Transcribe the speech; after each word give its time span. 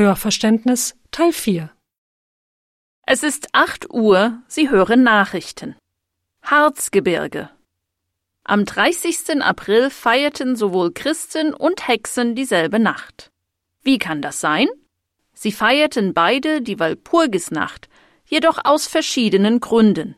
Hörverständnis 0.00 0.96
Teil 1.10 1.30
4 1.30 1.70
Es 3.04 3.22
ist 3.22 3.48
acht 3.52 3.92
Uhr, 3.92 4.40
Sie 4.48 4.70
hören 4.70 5.02
Nachrichten. 5.02 5.76
Harzgebirge. 6.40 7.50
Am 8.42 8.64
30. 8.64 9.42
April 9.42 9.90
feierten 9.90 10.56
sowohl 10.56 10.94
Christen 10.94 11.52
und 11.52 11.86
Hexen 11.86 12.34
dieselbe 12.34 12.78
Nacht. 12.78 13.30
Wie 13.82 13.98
kann 13.98 14.22
das 14.22 14.40
sein? 14.40 14.68
Sie 15.34 15.52
feierten 15.52 16.14
beide 16.14 16.62
die 16.62 16.78
Walpurgisnacht, 16.80 17.90
jedoch 18.24 18.64
aus 18.64 18.86
verschiedenen 18.86 19.60
Gründen. 19.60 20.16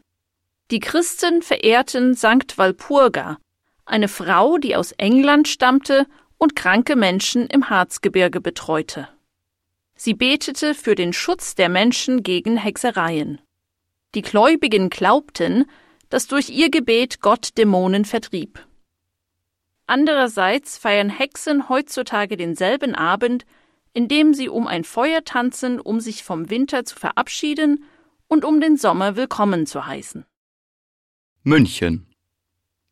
Die 0.71 0.79
Christen 0.79 1.43
verehrten 1.43 2.15
Sankt 2.15 2.57
Walpurga, 2.57 3.39
eine 3.85 4.07
Frau, 4.07 4.59
die 4.59 4.77
aus 4.77 4.93
England 4.93 5.49
stammte 5.49 6.07
und 6.39 6.55
kranke 6.55 6.95
Menschen 6.95 7.49
im 7.49 7.69
Harzgebirge 7.69 8.41
betreute. 8.41 9.09
Sie 10.05 10.15
betete 10.15 10.75
für 10.75 10.97
den 10.97 11.13
Schutz 11.13 11.55
der 11.55 11.69
Menschen 11.69 12.25
gegen 12.25 12.57
Hexereien. 12.57 13.41
Die 14.17 14.23
Gläubigen 14.23 14.91
glaubten, 14.91 15.65
dass 16.09 16.27
durch 16.27 16.51
ihr 16.51 16.71
Gebet 16.71 17.21
Gott 17.21 17.57
Dämonen 17.57 18.05
vertrieb. 18.05 18.67
Andererseits 19.87 20.77
feiern 20.77 21.09
Hexen 21.09 21.69
heutzutage 21.69 22.37
denselben 22.37 22.97
Abend, 22.97 23.45
indem 23.93 24.35
sie 24.35 24.49
um 24.49 24.67
ein 24.67 24.83
Feuer 24.83 25.23
tanzen, 25.23 25.79
um 25.79 26.01
sich 26.01 26.25
vom 26.25 26.51
Winter 26.51 26.85
zu 26.85 26.97
verabschieden 26.97 27.85
und 28.27 28.45
um 28.45 28.61
den 28.61 28.77
Sommer 28.77 29.15
willkommen 29.15 29.67
zu 29.67 29.87
heißen. 29.87 30.25
München. 31.45 32.09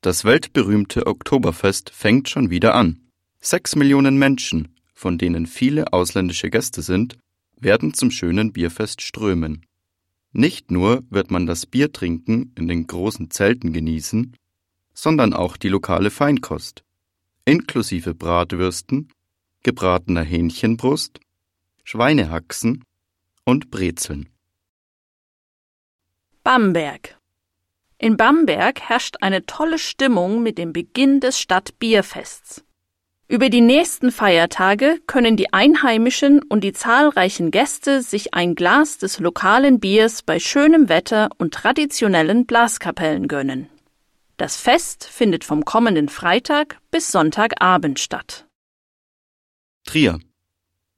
Das 0.00 0.24
weltberühmte 0.24 1.08
Oktoberfest 1.08 1.90
fängt 1.90 2.28
schon 2.28 2.50
wieder 2.50 2.76
an. 2.76 3.00
Sechs 3.40 3.74
Millionen 3.74 4.16
Menschen 4.16 4.76
von 5.00 5.16
denen 5.16 5.46
viele 5.46 5.94
ausländische 5.94 6.50
Gäste 6.50 6.82
sind, 6.82 7.16
werden 7.56 7.94
zum 7.94 8.10
schönen 8.10 8.52
Bierfest 8.52 9.00
strömen. 9.00 9.64
Nicht 10.32 10.70
nur 10.70 11.02
wird 11.08 11.30
man 11.30 11.46
das 11.46 11.64
Biertrinken 11.64 12.52
in 12.54 12.68
den 12.68 12.86
großen 12.86 13.30
Zelten 13.30 13.72
genießen, 13.72 14.36
sondern 14.92 15.32
auch 15.32 15.56
die 15.56 15.70
lokale 15.70 16.10
Feinkost, 16.10 16.84
inklusive 17.46 18.14
Bratwürsten, 18.14 19.10
gebratener 19.62 20.22
Hähnchenbrust, 20.22 21.18
Schweinehaxen 21.82 22.84
und 23.44 23.70
Brezeln. 23.70 24.28
Bamberg. 26.44 27.18
In 27.96 28.18
Bamberg 28.18 28.82
herrscht 28.82 29.16
eine 29.22 29.46
tolle 29.46 29.78
Stimmung 29.78 30.42
mit 30.42 30.58
dem 30.58 30.74
Beginn 30.74 31.20
des 31.20 31.40
Stadtbierfests. 31.40 32.64
Über 33.30 33.48
die 33.48 33.60
nächsten 33.60 34.10
Feiertage 34.10 35.00
können 35.06 35.36
die 35.36 35.52
Einheimischen 35.52 36.42
und 36.42 36.64
die 36.64 36.72
zahlreichen 36.72 37.52
Gäste 37.52 38.02
sich 38.02 38.34
ein 38.34 38.56
Glas 38.56 38.98
des 38.98 39.20
lokalen 39.20 39.78
Biers 39.78 40.24
bei 40.24 40.40
schönem 40.40 40.88
Wetter 40.88 41.28
und 41.38 41.54
traditionellen 41.54 42.44
Blaskapellen 42.44 43.28
gönnen. 43.28 43.68
Das 44.36 44.56
Fest 44.56 45.04
findet 45.04 45.44
vom 45.44 45.64
kommenden 45.64 46.08
Freitag 46.08 46.80
bis 46.90 47.12
Sonntagabend 47.12 48.00
statt. 48.00 48.48
Trier. 49.84 50.18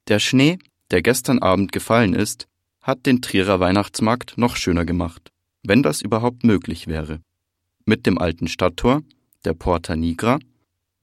Der 0.08 0.18
Schnee, 0.18 0.58
der 0.90 1.02
gestern 1.02 1.40
Abend 1.40 1.70
gefallen 1.70 2.14
ist, 2.14 2.48
hat 2.80 3.04
den 3.04 3.20
Trierer 3.20 3.60
Weihnachtsmarkt 3.60 4.38
noch 4.38 4.56
schöner 4.56 4.86
gemacht, 4.86 5.30
wenn 5.64 5.82
das 5.82 6.00
überhaupt 6.00 6.44
möglich 6.44 6.86
wäre. 6.86 7.20
Mit 7.84 8.06
dem 8.06 8.16
alten 8.16 8.48
Stadttor, 8.48 9.02
der 9.44 9.52
Porta 9.52 9.96
Nigra 9.96 10.38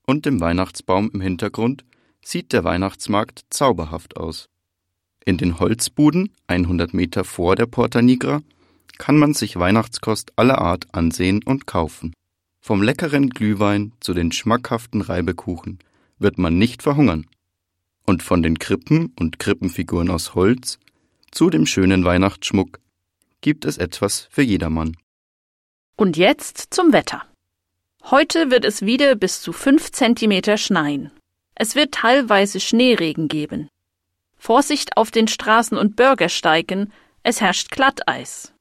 und 0.10 0.26
dem 0.26 0.42
Weihnachtsbaum 0.42 1.12
im 1.14 1.22
Hintergrund 1.22 1.86
sieht 2.26 2.52
der 2.52 2.64
Weihnachtsmarkt 2.64 3.46
zauberhaft 3.52 4.18
aus. 4.18 4.50
In 5.24 5.38
den 5.38 5.60
Holzbuden, 5.60 6.32
100 6.48 6.96
Meter 6.96 7.24
vor 7.24 7.56
der 7.56 7.68
Porta 7.68 8.02
Nigra, 8.02 8.42
kann 8.98 9.18
man 9.18 9.36
sich 9.36 9.60
Weihnachtskost 9.60 10.34
aller 10.36 10.58
Art 10.58 10.88
ansehen 10.94 11.44
und 11.44 11.68
kaufen. 11.68 12.14
Vom 12.60 12.82
leckeren 12.82 13.30
Glühwein 13.30 13.94
zu 14.00 14.16
den 14.16 14.32
schmackhaften 14.32 15.02
Reibekuchen 15.02 15.78
wird 16.18 16.40
man 16.40 16.58
nicht 16.58 16.82
verhungern. 16.82 17.28
Und 18.08 18.24
von 18.24 18.42
den 18.42 18.58
Krippen 18.58 19.14
und 19.20 19.38
Krippenfiguren 19.38 20.10
aus 20.10 20.34
Holz 20.34 20.80
zu 21.30 21.52
dem 21.52 21.68
schönen 21.68 22.04
Weihnachtsschmuck 22.04 22.80
gibt 23.42 23.64
es 23.64 23.78
etwas 23.78 24.28
für 24.32 24.42
jedermann. 24.42 24.98
Und 25.96 26.18
jetzt 26.18 26.74
zum 26.74 26.94
Wetter. 26.94 27.29
Heute 28.12 28.50
wird 28.50 28.66
es 28.66 28.82
wieder 28.82 29.14
bis 29.14 29.40
zu 29.40 29.54
fünf 29.54 29.92
Zentimeter 29.92 30.58
schneien. 30.58 31.12
Es 31.54 31.76
wird 31.76 31.92
teilweise 31.92 32.60
Schneeregen 32.60 33.28
geben. 33.28 33.70
Vorsicht 34.36 34.98
auf 34.98 35.12
den 35.12 35.28
Straßen 35.28 35.78
und 35.78 35.96
Bürgersteigen, 35.96 36.92
es 37.22 37.40
herrscht 37.40 37.70
Glatteis. 37.70 38.52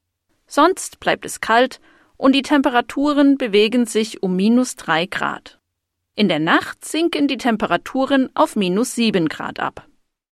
Sonst 0.45 0.99
bleibt 0.99 1.25
es 1.25 1.41
kalt 1.41 1.79
und 2.15 2.35
die 2.35 2.43
Temperaturen 2.43 3.39
bewegen 3.39 3.87
sich 3.87 4.21
um 4.21 4.35
minus 4.35 4.75
drei 4.75 5.07
Grad. 5.07 5.57
In 6.13 6.27
der 6.27 6.37
Nacht 6.37 6.85
sinken 6.85 7.27
die 7.27 7.37
Temperaturen 7.37 8.29
auf 8.35 8.55
minus 8.55 8.93
sieben 8.93 9.29
Grad 9.29 9.59
ab. 9.59 9.88